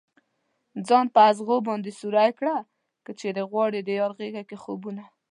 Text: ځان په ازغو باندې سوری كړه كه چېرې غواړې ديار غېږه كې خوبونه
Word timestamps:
ځان 0.87 1.05
په 1.15 1.19
ازغو 1.29 1.57
باندې 1.67 1.91
سوری 1.99 2.29
كړه 2.37 2.55
كه 3.05 3.11
چېرې 3.19 3.43
غواړې 3.51 3.79
ديار 3.89 4.11
غېږه 4.17 4.43
كې 4.49 4.57
خوبونه 4.63 5.03